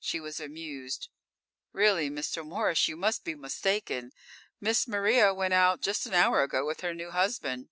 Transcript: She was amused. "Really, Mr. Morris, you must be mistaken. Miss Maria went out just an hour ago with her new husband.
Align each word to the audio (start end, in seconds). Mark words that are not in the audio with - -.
She 0.00 0.18
was 0.18 0.40
amused. 0.40 1.08
"Really, 1.72 2.10
Mr. 2.10 2.44
Morris, 2.44 2.88
you 2.88 2.96
must 2.96 3.22
be 3.22 3.36
mistaken. 3.36 4.10
Miss 4.60 4.88
Maria 4.88 5.32
went 5.32 5.54
out 5.54 5.82
just 5.82 6.04
an 6.04 6.14
hour 6.14 6.42
ago 6.42 6.66
with 6.66 6.80
her 6.80 6.92
new 6.94 7.12
husband. 7.12 7.68